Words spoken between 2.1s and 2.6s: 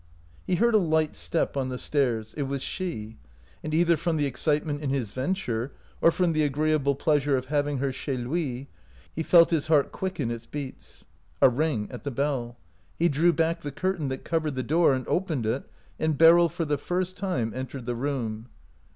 it was 1 08 OUT